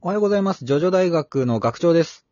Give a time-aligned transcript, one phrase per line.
[0.00, 0.64] おはようございます。
[0.64, 2.24] ジョジョ大学の学長です。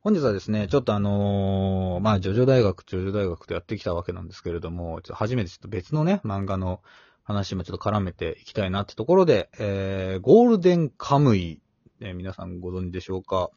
[0.00, 6.80] 本日はですね、ちょっとあのーまあ、ジョジョ大学、ジョジョ大学とやってきたわけなんですけれども、ちょっと初めてちょっと別のね、漫画の
[7.22, 11.60] 話もちょっと絡めていきたいなってところで、えー、ゴールデンカムイ、
[12.00, 13.50] えー皆さんご存知でしょうか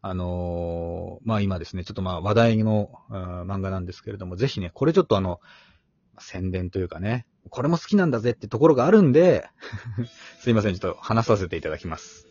[0.00, 5.40] あのーまあ、今ですね、ちょっとまあ、話題の、うん漫画なんですけれども、ぜひね、これちょっとあの、
[6.20, 9.48] 宣伝というかね、これも好きなんだぜってところがあるんで、
[10.38, 12.29] すいません、ちょっと話させていただきます。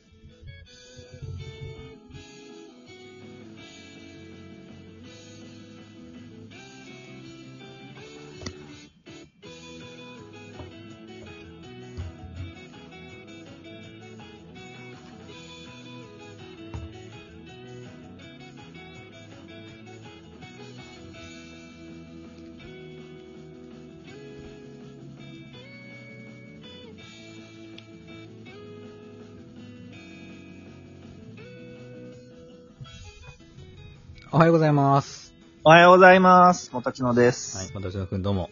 [34.31, 35.33] おはようございます。
[35.63, 36.71] おはようございます。
[36.71, 37.57] もたちのです。
[37.57, 38.51] はい、私のくんどうも。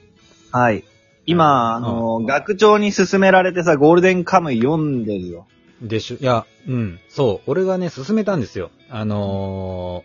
[0.51, 0.83] はい。
[1.27, 5.45] 今、あの、学長に勧められてさ、ゴールデンカムイ読んでるよ。
[5.83, 8.71] でしょ、いや、うん、そう、俺がね、勧めたんですよ。
[8.89, 10.03] あの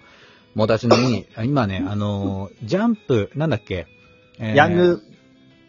[0.54, 3.86] ー、もたちのに、あ今ね、あのー、ジャンプ、なんだっけ、
[4.38, 5.02] えーヤング、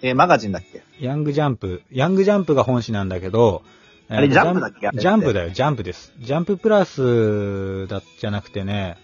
[0.01, 0.83] えーマガジンだっけ？
[0.99, 3.63] ヤングジャンプ、ヤングジャンプが本誌なんだけど、
[4.09, 4.89] あれジャンプだっけ？
[4.99, 6.11] ジャンプだよ、ジャンプです。
[6.19, 8.97] ジャンププラスだ、じゃなくてね、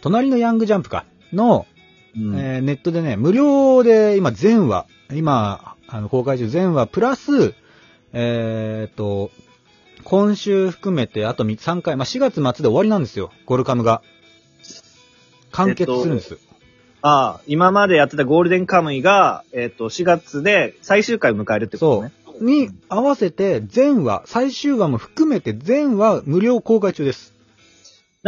[0.00, 1.66] 隣のヤングジャンプか、の、
[2.16, 7.54] うんえーネットでね、無料で今全話、今、あの、公開中全話、プラス、
[8.12, 9.30] えーっと、
[10.04, 14.02] 今週含めてあと3回、まあ、4月末で終わりなんですよ、ゴルカムが。
[15.50, 16.38] 完結するんです。
[17.00, 22.12] ああ、今までやってたゴールデンカムイが、えっ、と、4月で最終回を迎えるってことね。
[22.40, 27.34] に合わせて全話、最終話も含めて全話無料公開中です。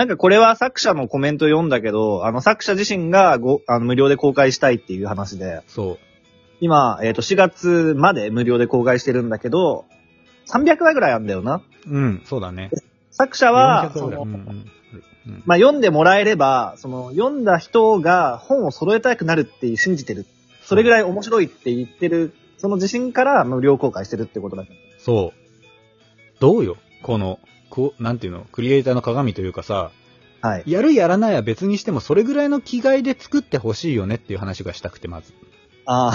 [0.01, 5.98] なんかこれは作者のコメント読んだけど、あの作者自身がごあの無料で公開したいっていう話で、そう。
[6.63, 9.85] 今、えっ、と、4月まで無料で公開してるんだけど、
[10.47, 11.61] 300話ぐらいあるんだよな。
[11.86, 12.70] うん、そうだね。
[13.11, 20.24] 作者は、400そのぐらいうんうんうんまあ、読んでもらえれば、その、読んだ人が本を揃えたくなるって信じてる。
[20.63, 24.77] それぐらい面白いって言ってる、その自信から無料公開してるってことだけど。
[24.98, 26.41] そう。
[26.41, 26.79] どうよ？
[27.03, 27.39] この、
[27.70, 29.92] こう、なんていうの、クリエイターの鏡というかさ、
[30.40, 30.62] はい。
[30.67, 35.33] やるやらないは別にしても、それぐらいの気概で作ってほしいよねっていう話がしたくて、まず。
[35.86, 36.12] あ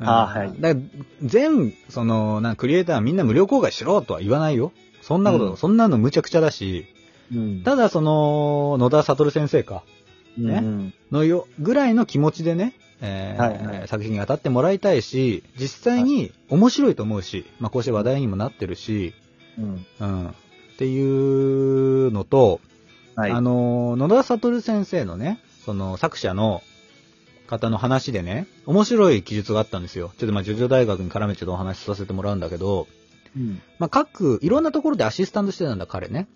[0.00, 0.74] うんあーはいだ
[1.22, 4.72] 全、その、なクリエイターはみんな無料公開しろとは言わないよ。
[5.02, 6.86] そんなこと、うんそんなの無茶苦茶だし、
[7.32, 7.36] あ。
[7.36, 7.62] うん。
[7.62, 9.84] ただその、野田悟先生か、
[10.36, 19.14] ねうんのよ、ぐらいの気持ちでね、えーはいはい作品に当たってもらいたいし、実際に面白いと思うし、まあこうして話題にもなってるし、
[19.58, 19.86] うん。
[20.00, 20.28] うん。
[20.28, 20.32] っ
[20.76, 22.60] ていうのと、
[23.16, 23.30] はい。
[23.30, 26.62] あの、野田悟先生のね、その作者の
[27.46, 30.12] 方の話でね、面白い記述があったんですよ。
[30.18, 32.86] ちょっとまあ、ジョジョ大学に絡めてちょっとお話しさせてもらうんだけど、
[33.36, 33.60] うん。
[33.78, 36.28] まあ、各、いろんなところでアシスタントしてたんだ、彼ね。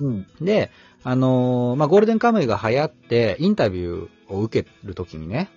[0.00, 0.26] うん。
[0.40, 0.70] で、
[1.04, 5.50] あのーまあ、ゴールデンカムイが流行って、インタビューを受けるときにね、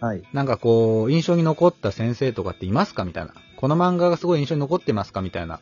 [0.00, 0.22] はい。
[0.32, 3.34] なんかこう、印象に残った先生とかっていますかみたいな。
[3.56, 5.60] この漫画がすごい印象に残ってますかみたいな。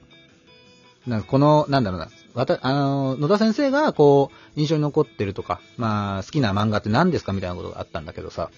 [1.06, 2.08] なんかこの、なんだろうな。
[2.34, 8.50] わた、あのー、野田先生がこう、印象に残ってるとか、まあ、好きな漫画って何ですかみたいなことがあったんだけどさ。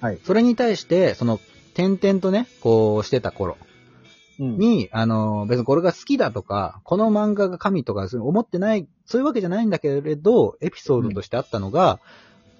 [0.00, 0.18] はい。
[0.24, 1.40] それに対して、その、
[1.74, 3.56] 点々とね、こうしてた頃
[4.38, 4.58] うん。
[4.58, 12.00] に、あのー、別にこれが好きだとか、この漫画が神とか、そういう思ってない、そういうわけじゃないんだけれど、エピソードとしてあったのが、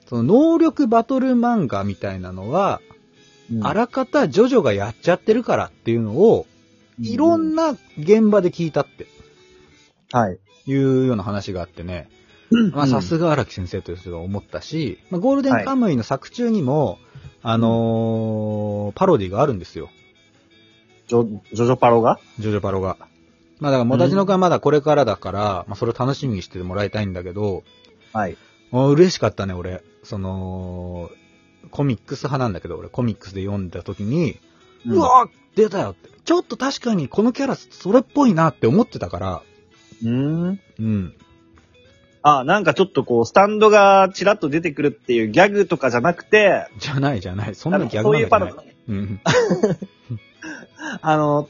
[0.08, 2.94] その能力バトル漫画みたいなのは、うん
[3.62, 6.46] あらかたジョジョがやっちゃってるからっていうのを、
[6.98, 9.06] いろんな現場で聞いたって
[10.18, 10.38] はい。
[10.66, 12.08] いうような話があってね、
[12.72, 16.98] まあさすが荒木先生という人が思ったし、まあ、ゴールデンカムイの作中にも、
[17.42, 19.90] あのーパロディがあるんですよ。
[21.08, 22.20] ジョ、ジョジョパロが？
[22.38, 22.96] ジョジョパロが。
[23.58, 27.64] まあだから、もたちのくはまだこれからだから、まあそれを楽しみにしてもらいたいんだけど、
[28.12, 28.36] はい。
[28.72, 29.82] 嬉しかったね、俺。
[30.02, 31.10] その、
[31.70, 34.38] コミックス派なんだけど、俺コミックスで読んだ時に、
[34.86, 36.08] うわー出たよって。
[36.24, 39.42] ちょっと確かにこのキャラそれっぽいなって思ってたから、
[40.04, 40.60] うん。
[40.78, 41.14] うん。
[42.22, 47.54] あ、なんかちょっとこう、スタンドがチラッと出てくるっていうギャグとかじゃなくて、じゃないじゃない。
[47.54, 48.74] そんなギャそういんかじゃない。
[48.88, 49.20] うん。
[51.02, 51.48] あの、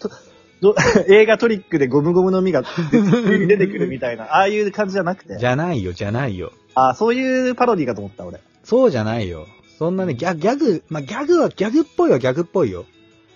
[1.08, 5.36] 映画トリックでゴムゴムの実が出出てくるみたいな、ああいう感じじゃなくて。
[5.38, 6.52] じゃないよ、じゃないよ。
[6.74, 8.40] あそういうパロディかと思った、俺。
[8.64, 9.46] そうじゃないよ。
[9.78, 12.86] そんなね、ギャギャグ、まあ、ギャグはギャグっぽいはギャグっぽいよ。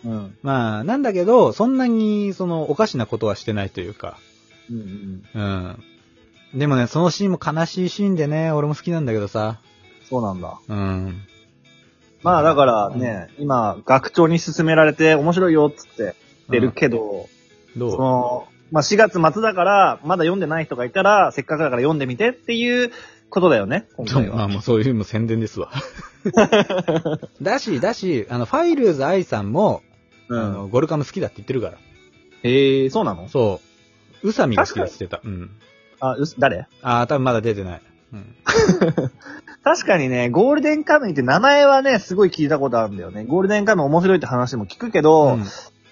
[0.05, 0.37] うん。
[0.43, 4.19] まあ、なんだけど、そんなに、その、おかしなことはしてないというか、
[4.71, 6.59] うんうんうん。
[6.59, 9.61] でもね、そのシーンも悲しいシーンでね、俺も好きなんだけどさ。
[10.09, 10.59] そうなんだ。
[10.69, 11.23] うん。
[12.23, 16.15] まあだからね、今、学長に勧められて面白いよっつって
[16.49, 17.29] 出るけど、
[17.77, 22.91] どそうの、まあ4月末だから、まだ読んでない人がいたら、せっかくだから読んでみてっていう
[23.31, 24.37] ことだよね、今回は。
[24.37, 25.71] まあもうそういうもう宣伝ですわ。
[27.43, 29.83] だし、だし、あの、ファイルーズ愛さんも、
[30.29, 30.41] うん。
[30.41, 31.79] あの、ゴルカム好きだって言ってるから。
[32.43, 33.29] へえ、そうなの？
[33.29, 33.68] そう。
[34.23, 35.21] 宇佐美が好きだって言ってた。
[35.25, 35.51] うん。
[36.01, 36.67] あ、うす、誰？
[36.83, 37.83] ああ、多分まだ出てない。
[38.13, 38.35] うん。
[39.65, 43.25] 確かにね、ゴールデンカムイって名前はね、すごい聞いたことあるんだよね。
[43.25, 45.45] ゴールデンカムイ面白いって話も聞くけど、うん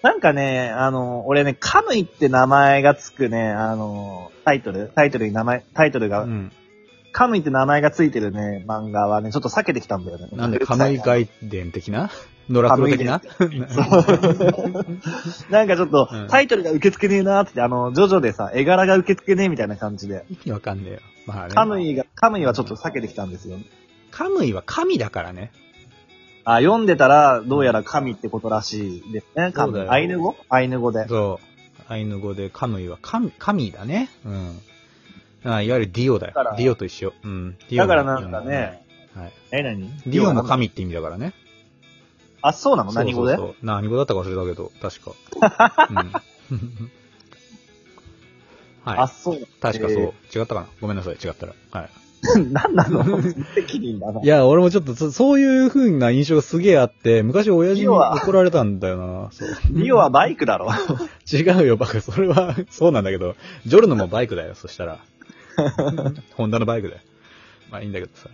[0.02, 4.92] なんかね、あの、俺ね、カムイって名前がつくね、あの、タイトル？
[4.94, 6.52] タイトルに名前、タイトルが、うん。
[7.16, 10.28] カムイって名前がついてるね、漫画はね、ちょっと避けてきたんだよね。
[10.32, 12.10] なんで、カムイ外伝的な？
[12.50, 13.22] ノラクロ的な？
[15.48, 20.98] なんかちょっとうん、タイトルが受け付けねえなーって、あの、ジョジョでさ、絵柄が受け付けねえみたいな感じで、意味わかんねえよ。
[21.24, 21.54] まあね。
[21.54, 23.56] カムイが、カムイはちょっと避けてきたんですよ。
[24.10, 25.52] カムイは神だからね。
[26.44, 29.52] あ、読んでたら、どうやら神ってことらしいですね。
[29.54, 30.36] そうだよアイヌ語？
[30.50, 31.08] アイヌ語で。
[31.08, 31.46] そう。
[31.88, 34.10] アイヌ語でカムイは神、神だね。
[34.26, 34.60] うん。
[35.54, 36.34] あいわゆるディオだよ。
[36.56, 37.12] ディオと一緒。
[37.22, 37.56] うん。
[37.70, 38.84] ディオだからなんかね、
[39.14, 39.32] はい。
[39.52, 39.88] え、何？
[40.06, 41.32] ディオも神って意味だからね。
[42.42, 42.92] あ、そうなの？
[42.92, 45.86] 何語でそうそう何語だったか忘れたけど、確か。
[45.90, 46.12] うん。
[48.84, 49.08] あ、 はい。
[49.08, 49.40] そう。
[49.60, 50.14] 確かそう。
[50.34, 50.66] え違ったかな？
[50.80, 51.54] ごめんなさい、違ったら。
[51.70, 51.90] はい。
[52.38, 53.22] ー 何なの？
[53.54, 54.20] 責任だな。
[54.20, 59.28] いや、俺もちょっとそ、そういう風な印象がすげえあって、昔親父に怒られたんだよな。
[59.32, 59.48] そう。
[59.72, 60.68] リオはバイクだろ。
[61.32, 62.00] 違うよ、バカ。
[62.00, 64.98] それは、そうなんだけど、ジョルノもバイクだよ、そしたら。
[66.34, 67.00] ホンダのバイクだよ。
[67.70, 68.28] まあいいんだけどさ。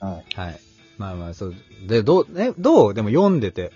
[0.00, 0.24] はい。
[0.34, 0.60] はい。
[0.98, 1.54] まあまあ、そう。
[1.86, 2.94] で、どう、え、どう？
[2.94, 3.72] でも読んでて。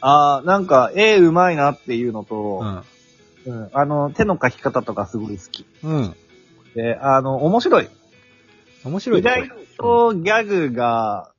[0.00, 2.84] あーなんか、絵うまいなっていうのうと、ん。
[3.46, 5.66] うん、あの、手の描き方とかすごい好き。
[5.82, 6.14] うん。
[6.74, 7.84] で、あの、面白い。
[7.84, 9.30] 意面白いね
[9.78, 11.32] 外とギャグが、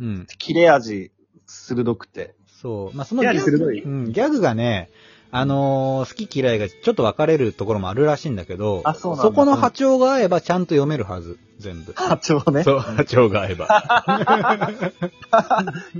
[0.00, 0.26] うん。
[0.38, 1.10] 切れ味
[1.46, 2.34] 鋭くて。
[2.60, 2.96] そう。
[2.96, 4.90] まあそのギャグ、うん、ギャグがね、
[5.30, 11.92] あのー好き嫌いがちょっと分かれるところもあるらしいんだけど、あそうなんだこの波長が合えばちゃんと読めるはず、全部。
[11.96, 12.64] 波長ね。
[12.64, 13.68] そう、波長が合えば。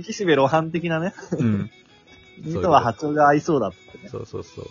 [0.03, 1.13] 岸辺露伴的なね。
[1.37, 1.69] うん。
[2.43, 4.09] にとは波長が合いそうだってね。
[4.09, 4.65] そうそうそう。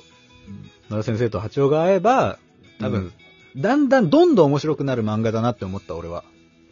[0.91, 2.39] 野田先生と波長が合えば、
[2.81, 3.13] 多分、
[3.57, 6.25] だんだんどんどん面白くなる漫画だなって思った、俺は。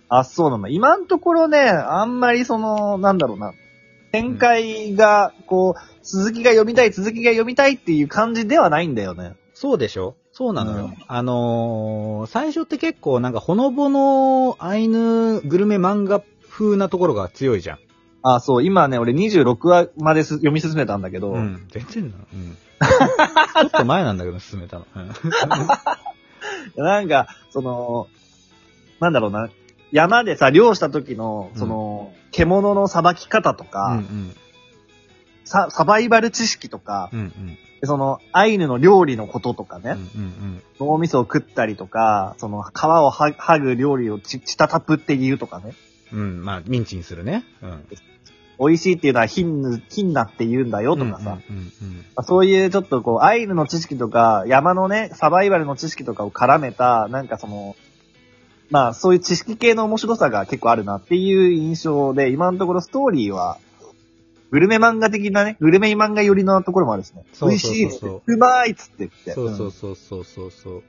[0.09, 0.69] あ、そうなんだ。
[0.69, 3.53] 今のところね、あんまりその、なんだろうな。
[4.21, 9.35] 展開が、こう、続きが読みたい、続きが読みたいっていう感じではないんだよね。
[9.55, 10.17] そうでしょ？
[10.33, 10.85] そうなのよ。
[10.85, 17.79] うんあのー最初って結構なんかほのぼのアイヌグルメ漫画風なところが強いじゃん。
[18.23, 21.67] あ、そう、今ね、俺26話まです読み進めたんだけど、うん。
[21.71, 22.25] 全然なの。
[22.35, 22.57] うん。
[22.57, 24.87] ちょっと前なんだけど、進めたの。
[24.95, 25.11] うん
[26.77, 28.09] なんか、その、
[29.01, 29.49] なんだろうな。
[29.93, 34.35] 山でさ、漁した時の、その、獣のさばき方とうか、ん
[35.45, 37.21] さ、サバイバル知識とか、うん。
[37.21, 39.83] うんでその、アイヌの料理のこととかうん。
[39.83, 45.75] ね、うんうん脳みそを食ったりとか、その、皮をは剥ぐ料理をち、ちたたぷって言うとかね。
[46.11, 46.21] うん。
[46.21, 46.45] うん。
[46.45, 47.45] まあ、ミンチにするね。
[47.63, 47.87] うん。
[48.59, 51.39] 美味しいっていうのはヒンヌ、ヒンナって言うんだよとかさ。
[52.23, 57.77] そういうちょっとこう、アイヌの知識とか、山のね、サバイバルの知識とかを絡めた、なんかその、
[58.71, 63.59] まあそういう知識系の面白さが結構あるなっていう印象で、今のところストーリーは、
[64.51, 67.25] グルメ漫画的なね、グルメ漫画寄りのところもあるしね。
[67.33, 67.89] そう美味しい
[68.27, 69.33] うまいっつって言って。
[69.33, 70.83] そうそうそうそうそうそ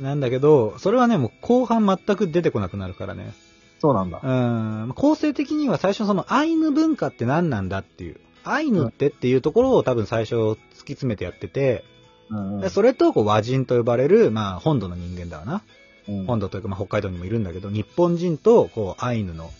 [0.00, 0.02] う。
[0.02, 3.32] なんだけど、それはね、もう後半全く出てこなくなるからね。
[3.80, 4.20] そうなんだ。
[4.22, 4.92] うん。
[4.94, 8.16] 構成的には最初そのアイヌ文化って何なんだっていう。
[8.44, 10.58] アイヌってっていうところを多分最初突き
[10.92, 11.84] 詰めてやってて、
[12.30, 15.62] うんそれとこう和人と呼ばれる、まあ本土の人間だわな。
[16.08, 19.50] うん本土というかまあ北海道にもいるんだけど、日本人とこうアイヌの、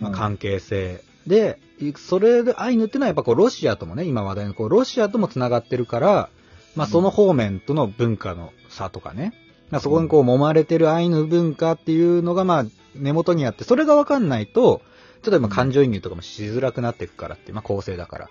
[0.00, 1.02] まあ、うん関係性。
[1.26, 6.28] で、いそれでアイヌっていうのはやっぱこうロシアともね、今話題のこうロシアとも繋がってるから、
[6.76, 9.32] まあその方面との文化の差とかね。
[9.70, 14.82] まあそこにこう揉まれてるアイヌ文化っていうのがまあ根元にあって、それがわかんないと、
[15.22, 18.28] ちょっと今感情移入とかもしづらくなっていくからってまあ構成だから。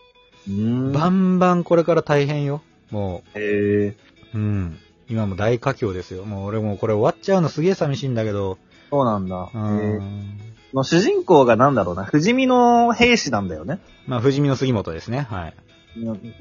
[0.48, 0.91] うん。
[0.91, 2.62] バンバンこれから大変よ。
[2.91, 3.98] もへえ。
[4.36, 4.77] う、うん。
[5.13, 6.25] 今も大佳境ですよ。
[6.25, 8.58] もう俺もうこれ終わっちゃうのすげえ寂しいんだけど。
[8.89, 9.51] そうなんだ。
[9.53, 9.58] う。
[9.58, 10.39] ん。
[10.74, 13.79] まあ主人公がなんだろうな、不死身の兵士なんだよね。
[14.08, 15.27] まあ、不死身の杉本ですね。
[15.29, 15.53] はい。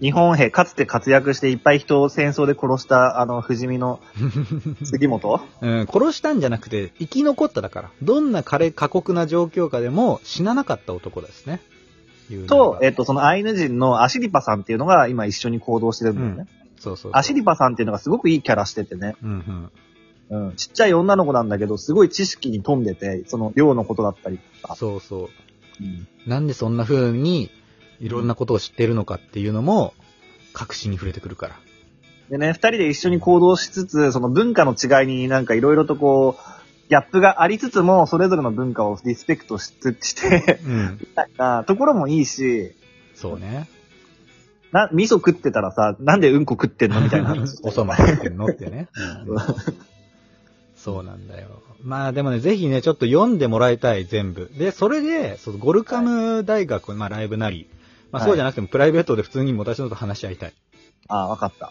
[0.00, 4.00] 日本兵、かつて活躍していっぱい人を戦争で殺した、あの、不死身の
[4.82, 5.42] 杉本？
[5.60, 7.90] うん、殺したんじゃなくて、生き残っただから。
[8.02, 11.60] どんな彼過酷な状況下でも死ななかった男ですね。
[12.46, 16.61] とが、えっと、そのアイヌ人のアシリパさんっていうのが今一緒に行動してるんだよね。
[16.82, 17.12] そうそう。
[17.14, 19.14] アシリパさんっていうのがすごくいいキャラしててね。
[19.22, 19.70] うん
[20.30, 20.46] うん。
[20.48, 20.56] うん。
[20.56, 24.74] ちっちゃい女の子なんだけど、すごい知識に富んでて、その量のことだったりとか。
[24.74, 25.28] そうそう。
[25.80, 26.08] うん。
[26.26, 27.50] なんでそんな風に、
[28.00, 29.94] いろんなことを知ってるのかっていうのも、
[30.54, 31.60] 確信に触れてくるから。
[32.30, 40.98] でね、二人で一緒に行動しつつ、その文化の違いになんかいろいろとこう、ギャップがありつつも、それぞれの文化をリスペクトしつして、うん。
[41.00, 42.72] みたいなところもいいし、
[43.14, 43.68] そうね。
[44.72, 47.00] な、味噌食ってたらさ、なんでうんこ食ってんの？
[47.00, 47.58] みたいな話。
[47.64, 48.88] おそば食ってんのってね。
[49.26, 49.38] うん
[50.76, 51.62] そうなんだよ。
[51.84, 54.50] まあでもね、ぜひね、ちょっと読んでもらいたい、全部。
[54.58, 57.68] で、それで、そのゴルカム大学、まあライブなり、
[58.10, 60.52] まあはいそうじゃなくてもプライベートで普通に私のと話し合いたい。
[61.08, 61.70] ああ、わかった。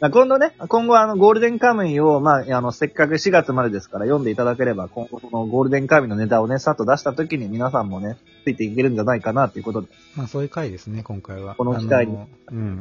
[0.00, 9.88] まあ 今度ね、今後あの、ゴールデンカムイを、まあ、あの、せっかく4月までですから読んでいただければ、今後そのゴールデンカムイのネタをね、さっと出した時に皆さんもね、ついていけるんじゃないかなっていうことで。
[10.16, 11.54] まあそういう回ですね、今回は。
[11.54, 12.18] この機会に
[12.50, 12.80] うん。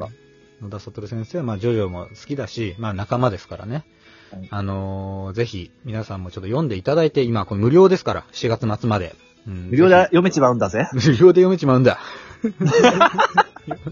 [0.61, 3.85] 野田サトル先生は、まあジョジョも好きだし、まあ仲間ですからね。
[4.31, 9.15] はいあのーぜひ、皆さんもちょっと読んでいただいて、今、この無料ですから、4月末まで。
[9.47, 10.87] うん無料で読めちまうんだぜ。
[10.93, 11.99] 無料で読めちまうんだ。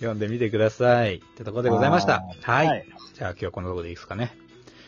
[0.00, 1.16] 読んでみてください。
[1.16, 2.24] ってところでございました。
[2.42, 2.66] はい。
[2.66, 2.86] はい。
[3.14, 4.34] じゃあ今日はこのところでいいですかね。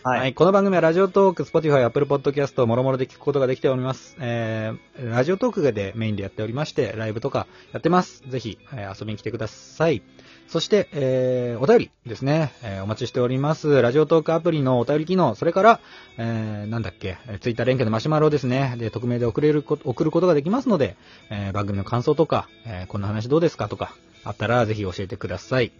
[0.02, 0.18] はい。
[0.20, 0.34] はい。
[0.34, 4.16] この番組はラジオトーク、スポティファイ、アップルポッドキャスト、もろもろで聞くことができております。
[4.18, 8.22] えー、ラジオトークでメインでやっておりまして、ライブとかやってます。
[8.26, 10.02] ぜひ、えー遊びに来てください。
[10.48, 13.80] そして、えー、お便りですね、えーお待ちしております。
[13.80, 15.80] ラジオトークアプリのお便り機能、それから、
[16.18, 18.74] えー、なんだっけ、ツイッター連携のマシュマロですね。
[18.78, 20.96] で、匿名で送れるこ、送ることができますので、
[21.30, 23.68] えー番組の感想とか、えーこんな話どうですか？
[23.68, 25.70] とか、あったらぜひ教えてください。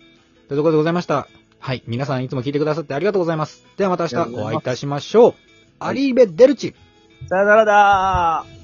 [0.49, 1.29] というところでございました。
[1.59, 1.83] はい。
[1.87, 3.65] 皆さんいつも聞いてくださってありがとうございます。
[3.77, 5.35] ではまた明日お会いいたしましょう。
[5.79, 6.75] アリーベ・デルチ
[7.29, 8.62] さよならだー